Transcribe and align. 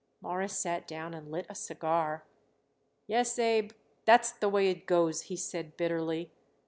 Morris 0.19 0.57
sat 0.57 0.87
down 0.87 1.13
and 1.13 1.29
lit 1.29 1.45
a 1.47 1.53
cigar. 1.53 2.23
"Yes, 3.05 3.37
Abe, 3.37 3.69
that's 4.03 4.31
the 4.31 4.49
way 4.49 4.71
it 4.71 4.87
goes," 4.87 5.21
he 5.29 5.35
said 5.35 5.77
bitterly. 5.77 6.31